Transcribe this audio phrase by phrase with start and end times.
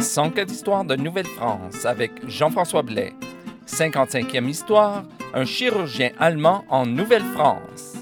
[0.00, 3.12] 100 cas d'histoire de Nouvelle-France avec Jean-François Blais.
[3.66, 5.04] 55e histoire,
[5.34, 7.99] un chirurgien allemand en Nouvelle-France.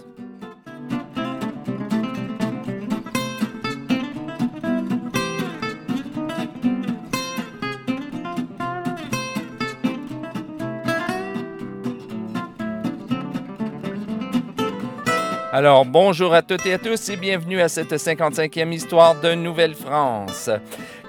[15.51, 20.51] Alors, bonjour à toutes et à tous et bienvenue à cette 55e histoire de Nouvelle-France.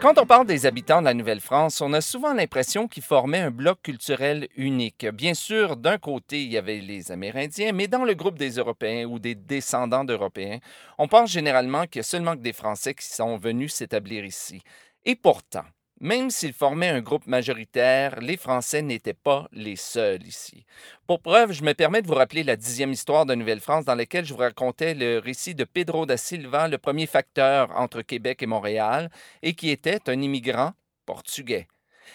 [0.01, 3.51] Quand on parle des habitants de la Nouvelle-France, on a souvent l'impression qu'ils formaient un
[3.51, 5.05] bloc culturel unique.
[5.07, 9.05] Bien sûr, d'un côté, il y avait les Amérindiens, mais dans le groupe des Européens
[9.07, 10.59] ou des descendants d'Européens,
[10.97, 14.61] on pense généralement qu'il y a seulement que des Français qui sont venus s'établir ici.
[15.03, 15.65] Et pourtant,
[15.99, 20.65] même s'ils formaient un groupe majoritaire, les Français n'étaient pas les seuls ici.
[21.07, 24.25] Pour preuve, je me permets de vous rappeler la dixième histoire de Nouvelle-France dans laquelle
[24.25, 28.47] je vous racontais le récit de Pedro da Silva, le premier facteur entre Québec et
[28.47, 29.09] Montréal,
[29.41, 30.73] et qui était un immigrant
[31.05, 31.67] portugais.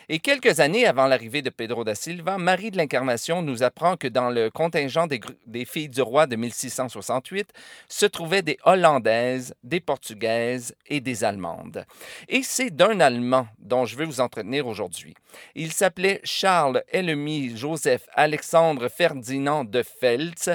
[0.08, 4.08] Et quelques années avant l'arrivée de Pedro da Silva, Marie de l'Incarnation nous apprend que
[4.08, 7.50] dans le contingent des, filles du roi de 1668
[7.88, 11.84] se trouvaient des Hollandaises, des Portugaises et des Allemandes.
[12.28, 15.14] Et c'est d'un Allemand dont je veux vous entretenir aujourd'hui.
[15.54, 20.50] Il s'appelait Charles Elemi Joseph Alexandre Ferdinand de Feltz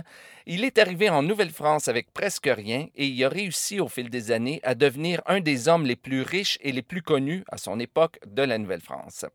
[0.52, 4.32] il est arrivé en Nouvelle-France avec presque rien et il a réussi au fil des
[4.32, 7.80] années à devenir un des hommes les plus riches et les plus connus à son
[7.80, 9.26] époque de la Nouvelle-France.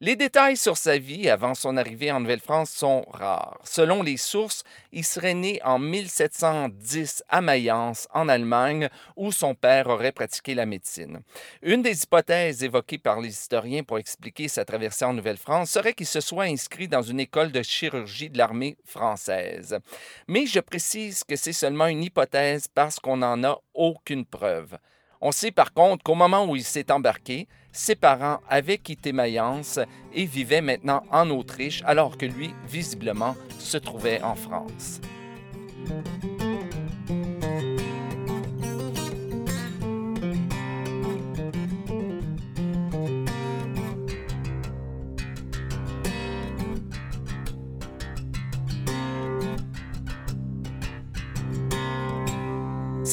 [0.00, 3.60] Les détails sur sa vie avant son arrivée en Nouvelle-France sont rares.
[3.62, 9.86] Selon les sources, il serait né en 1710 à Mayence, en Allemagne, où son père
[9.86, 11.22] aurait pratiqué la médecine.
[11.62, 16.06] Une des hypothèses évoquées par les historiens pour expliquer sa traversée en Nouvelle-France serait qu'il
[16.06, 19.78] se soit inscrit dans une école de chirurgie de l'armée française.
[20.26, 24.76] Mais je précise que c'est seulement une hypothèse parce qu'on n'en a aucune preuve.
[25.20, 29.80] On sait par contre qu'au moment où il s'est embarqué, ses parents avaient quitté Mayence
[30.14, 35.00] et vivaient maintenant en Autriche alors que lui, visiblement, se trouvait en France.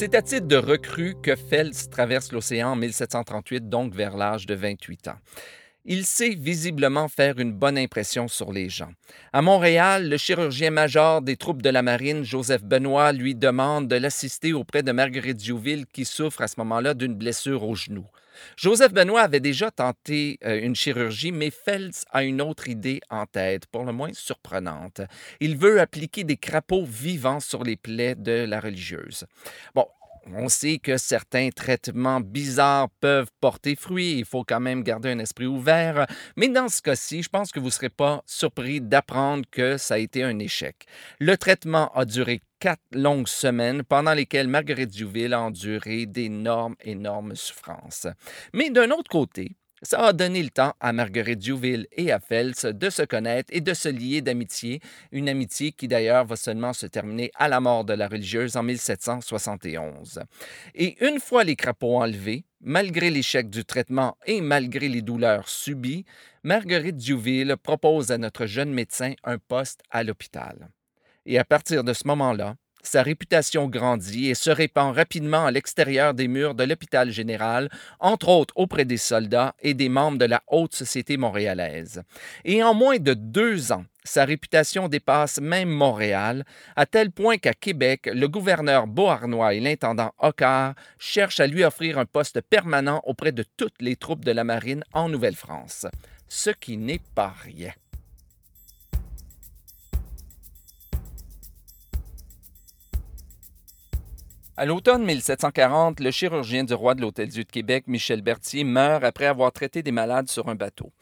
[0.02, 4.54] C'est à titre de recrue que Fels traverse l'océan en 1738, donc vers l'âge de
[4.56, 5.18] 28 ans.
[5.84, 8.92] Il sait visiblement faire une bonne impression sur les gens.
[9.32, 14.52] À Montréal, le chirurgien-major des troupes de la marine, Joseph Benoît, lui demande de l'assister
[14.52, 18.06] auprès de Marguerite Diouville qui souffre à ce moment-là d'une blessure au genou.
[18.56, 23.26] Joseph Benoît avait déjà tenté euh, une chirurgie, mais Fels a une autre idée en
[23.26, 25.00] tête, pour le moins surprenante.
[25.40, 29.26] Il veut appliquer des crapauds vivants sur les plaies de la religieuse.
[30.26, 34.18] On sait que certains traitements bizarres peuvent porter fruit.
[34.18, 36.06] Il faut quand même garder un esprit ouvert.
[36.36, 39.94] Mais dans ce cas-ci, je pense que vous ne serez pas surpris d'apprendre que ça
[39.94, 40.86] a été un échec.
[41.18, 47.34] Le traitement a duré quatre longues semaines pendant lesquelles Marguerite Duville a enduré d'énormes, énormes
[47.34, 48.06] souffrances.
[48.52, 52.54] Mais d'un autre côté, ça a donné le temps à Marguerite Duville et à Fels
[52.62, 56.86] de se connaître et de se lier d'amitié, une amitié qui d'ailleurs va seulement se
[56.86, 60.20] terminer à la mort de la religieuse en 1771.
[60.74, 66.04] Et une fois les crapauds enlevés, malgré l'échec du traitement et malgré les douleurs subies,
[66.44, 70.68] Marguerite Duville propose à notre jeune médecin un poste à l'hôpital.
[71.26, 76.14] Et à partir de ce moment-là, sa réputation grandit et se répand rapidement à l'extérieur
[76.14, 77.70] des murs de l'hôpital général,
[78.00, 82.02] entre autres auprès des soldats et des membres de la haute société montréalaise.
[82.44, 86.44] Et en moins de deux ans, sa réputation dépasse même Montréal,
[86.74, 91.98] à tel point qu'à Québec, le gouverneur Beauharnois et l'intendant Hocquart cherchent à lui offrir
[91.98, 95.86] un poste permanent auprès de toutes les troupes de la marine en Nouvelle-France,
[96.28, 97.72] ce qui n'est pas rien.
[104.54, 109.24] À l'automne 1740, le chirurgien du roi de l'Hôtel-Dieu de Québec, Michel Berthier, meurt après
[109.24, 110.92] avoir traité des malades sur un bateau.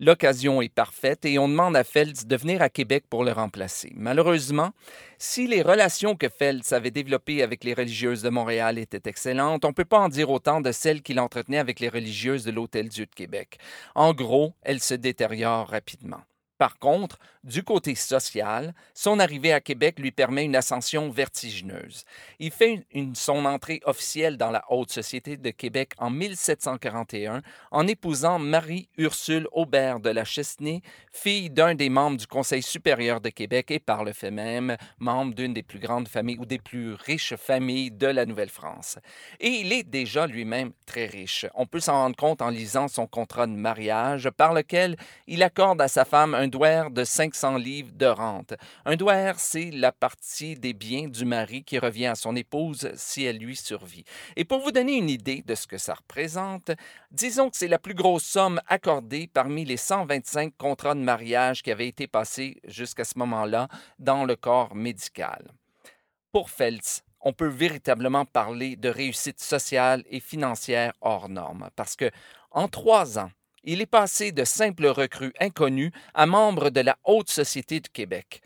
[0.00, 3.92] L'occasion est parfaite et on demande à Feltz de venir à Québec pour le remplacer.
[3.94, 4.72] Malheureusement,
[5.18, 9.68] si les relations que Feltz avait développées avec les religieuses de Montréal étaient excellentes, on
[9.68, 13.06] ne peut pas en dire autant de celles qu'il entretenait avec les religieuses de l'Hôtel-Dieu
[13.06, 13.58] de Québec.
[13.94, 16.22] En gros, elles se détériorent rapidement.
[16.58, 22.04] Par contre, du côté social, son arrivée à Québec lui permet une ascension vertigineuse.
[22.38, 27.86] Il fait une, son entrée officielle dans la haute société de Québec en 1741 en
[27.86, 30.82] épousant Marie-Ursule Aubert de la Chesnay,
[31.12, 35.34] fille d'un des membres du Conseil supérieur de Québec et par le fait même membre
[35.34, 38.98] d'une des plus grandes familles ou des plus riches familles de la Nouvelle-France.
[39.40, 41.46] Et il est déjà lui-même très riche.
[41.54, 45.80] On peut s'en rendre compte en lisant son contrat de mariage par lequel il accorde
[45.80, 48.54] à sa femme un un douaire de 500 livres de rente.
[48.84, 53.24] Un douaire, c'est la partie des biens du mari qui revient à son épouse si
[53.24, 54.04] elle lui survit.
[54.36, 56.70] Et pour vous donner une idée de ce que ça représente,
[57.10, 61.72] disons que c'est la plus grosse somme accordée parmi les 125 contrats de mariage qui
[61.72, 63.66] avaient été passés jusqu'à ce moment-là
[63.98, 65.50] dans le corps médical.
[66.30, 72.08] Pour Feltz, on peut véritablement parler de réussite sociale et financière hors norme parce que
[72.52, 73.32] en trois ans,
[73.66, 78.40] il est passé de simple recrue inconnu à membre de la haute société du Québec.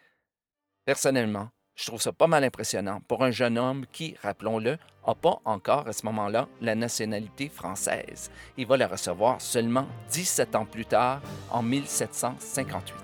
[0.87, 5.41] Personnellement, je trouve ça pas mal impressionnant pour un jeune homme qui, rappelons-le, n'a pas
[5.45, 8.31] encore à ce moment-là la nationalité française.
[8.57, 11.21] Il va la recevoir seulement 17 ans plus tard,
[11.51, 12.95] en 1758.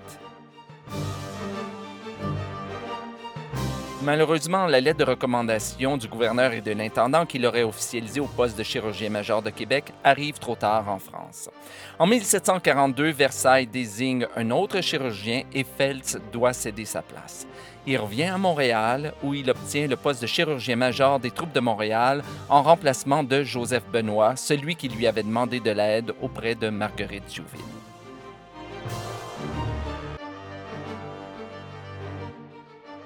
[4.07, 8.57] Malheureusement, la lettre de recommandation du gouverneur et de l'intendant qui l'aurait officialisé au poste
[8.57, 11.49] de chirurgien-major de Québec arrive trop tard en France.
[11.99, 17.45] En 1742, Versailles désigne un autre chirurgien et Feltz doit céder sa place.
[17.85, 22.23] Il revient à Montréal où il obtient le poste de chirurgien-major des troupes de Montréal
[22.47, 27.35] en remplacement de Joseph Benoît, celui qui lui avait demandé de l'aide auprès de Marguerite
[27.35, 27.86] Jouville.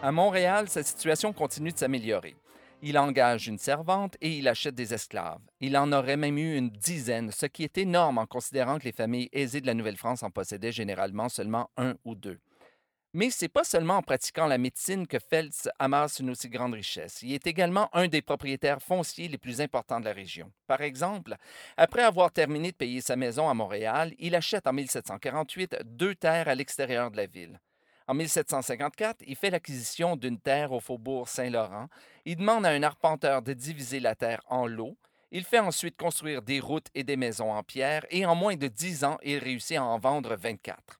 [0.03, 2.35] À Montréal, sa situation continue de s'améliorer.
[2.81, 5.41] Il engage une servante et il achète des esclaves.
[5.59, 8.93] Il en aurait même eu une dizaine, ce qui est énorme en considérant que les
[8.93, 12.39] familles aisées de la Nouvelle-France en possédaient généralement seulement un ou deux.
[13.13, 17.21] Mais c'est pas seulement en pratiquant la médecine que Feltz amasse une aussi grande richesse.
[17.21, 20.51] Il est également un des propriétaires fonciers les plus importants de la région.
[20.65, 21.35] Par exemple,
[21.77, 26.47] après avoir terminé de payer sa maison à Montréal, il achète en 1748 deux terres
[26.47, 27.59] à l'extérieur de la ville.
[28.11, 31.87] En 1754, il fait l'acquisition d'une terre au faubourg Saint-Laurent.
[32.25, 34.97] Il demande à un arpenteur de diviser la terre en lots.
[35.31, 38.67] Il fait ensuite construire des routes et des maisons en pierre et en moins de
[38.67, 40.99] dix ans, il réussit à en vendre 24.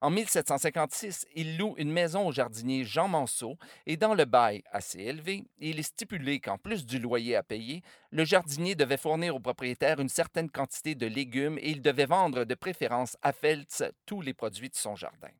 [0.00, 3.56] En 1756, il loue une maison au jardinier Jean Manceau
[3.86, 7.84] et dans le bail assez élevé, il est stipulé qu'en plus du loyer à payer,
[8.10, 12.42] le jardinier devait fournir au propriétaire une certaine quantité de légumes et il devait vendre
[12.42, 15.30] de préférence à Feltz tous les produits de son jardin.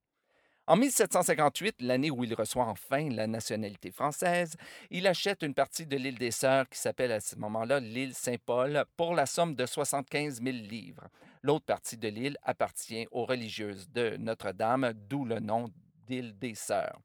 [0.69, 4.55] En 1758, l'année où il reçoit enfin la nationalité française,
[4.91, 8.85] il achète une partie de l'île des Sœurs qui s'appelle à ce moment-là l'île Saint-Paul
[8.95, 11.09] pour la somme de 75 000 livres.
[11.43, 15.73] L'autre partie de l'île appartient aux religieuses de Notre-Dame, d'où le nom
[16.07, 17.01] d'île des Sœurs.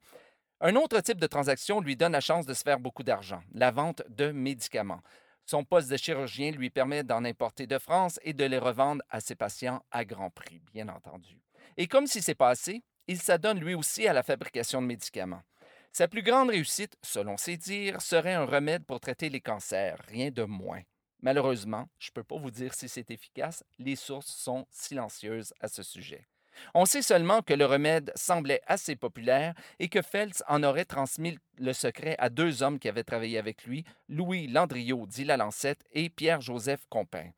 [0.60, 3.72] Un autre type de transaction lui donne la chance de se faire beaucoup d'argent, la
[3.72, 5.04] vente de médicaments.
[5.46, 9.22] Son poste de chirurgien lui permet d'en importer de France et de les revendre à
[9.22, 11.40] ses patients à grand prix, bien entendu.
[11.78, 15.44] Et comme si c'est passé, il s'adonne lui aussi à la fabrication de médicaments.
[15.92, 20.32] Sa plus grande réussite, selon ses dires, serait un remède pour traiter les cancers, rien
[20.32, 20.82] de moins.
[21.22, 25.68] Malheureusement, je ne peux pas vous dire si c'est efficace, les sources sont silencieuses à
[25.68, 26.28] ce sujet.
[26.74, 31.38] On sait seulement que le remède semblait assez populaire et que Feltz en aurait transmis
[31.58, 35.84] le secret à deux hommes qui avaient travaillé avec lui, Louis Landriot dit la Lancette
[35.92, 37.30] et Pierre-Joseph Compin.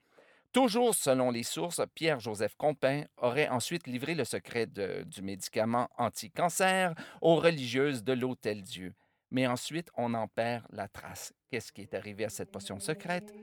[0.55, 7.35] Toujours selon les sources, Pierre-Joseph Compin aurait ensuite livré le secret du médicament anti-cancer aux
[7.35, 8.93] religieuses de l'Hôtel Dieu.
[9.31, 11.33] Mais ensuite, on en perd la trace.
[11.51, 13.35] Qu'est-ce qui est arrivé à cette potion secrète?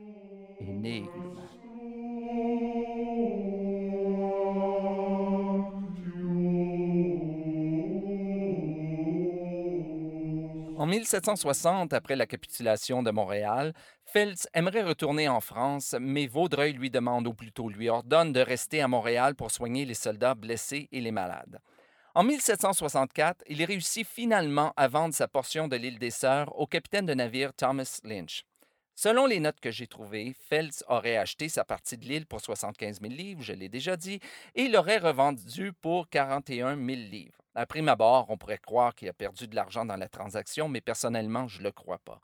[10.75, 13.73] En 1760, après la capitulation de Montréal,
[14.05, 18.81] Feltz aimerait retourner en France, mais Vaudreuil lui demande, ou plutôt lui ordonne, de rester
[18.81, 21.59] à Montréal pour soigner les soldats blessés et les malades.
[22.15, 27.05] En 1764, il réussit finalement à vendre sa portion de l'île des Sœurs au capitaine
[27.05, 28.43] de navire Thomas Lynch.
[28.95, 32.99] Selon les notes que j'ai trouvées, Feltz aurait acheté sa partie de l'île pour 75
[33.01, 34.19] 000 livres, je l'ai déjà dit,
[34.55, 37.42] et l'aurait revendu pour 41 000 livres.
[37.55, 40.81] À prime abord, on pourrait croire qu'il a perdu de l'argent dans la transaction, mais
[40.81, 42.19] personnellement, je ne le crois pas.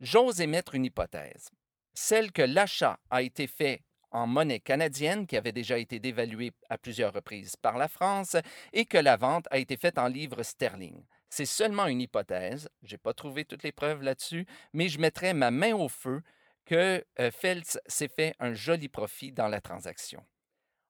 [0.00, 1.50] J'ose émettre une hypothèse,
[1.94, 6.78] celle que l'achat a été fait en monnaie canadienne qui avait déjà été dévaluée à
[6.78, 8.36] plusieurs reprises par la France
[8.72, 11.04] et que la vente a été faite en livres sterling.
[11.28, 15.32] C'est seulement une hypothèse, je n'ai pas trouvé toutes les preuves là-dessus, mais je mettrai
[15.32, 16.22] ma main au feu
[16.66, 20.22] que euh, Feltz s'est fait un joli profit dans la transaction.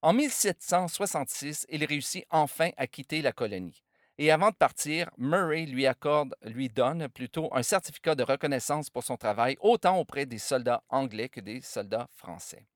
[0.04, 3.84] En 1766, il réussit enfin à quitter la colonie.
[4.18, 9.04] Et avant de partir, Murray lui accorde, lui donne plutôt un certificat de reconnaissance pour
[9.04, 12.66] son travail, autant auprès des soldats anglais que des soldats français.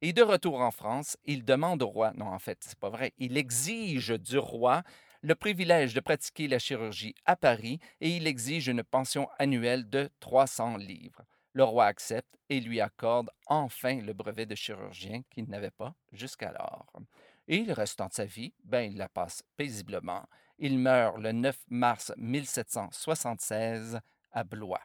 [0.00, 3.12] Et de retour en France, il demande au roi, non en fait, c'est pas vrai,
[3.18, 4.82] il exige du roi
[5.20, 10.08] le privilège de pratiquer la chirurgie à Paris et il exige une pension annuelle de
[10.20, 11.22] 300 livres.
[11.54, 16.90] Le roi accepte et lui accorde enfin le brevet de chirurgien qu'il n'avait pas jusqu'alors.
[17.48, 20.22] Et le restant de sa vie, ben, il la passe paisiblement.
[20.58, 23.98] Il meurt le 9 mars 1776
[24.32, 24.80] à Blois.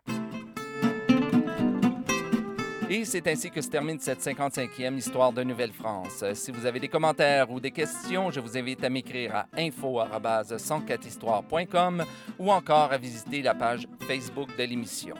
[2.90, 6.24] Et c'est ainsi que se termine cette 55e histoire de Nouvelle-France.
[6.34, 12.06] Si vous avez des commentaires ou des questions, je vous invite à m'écrire à info@104histoire.com
[12.40, 15.16] ou encore à visiter la page Facebook de l'émission.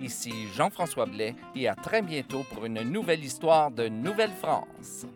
[0.00, 5.06] Ici Jean-François Blais et à très bientôt pour une nouvelle histoire de Nouvelle-France.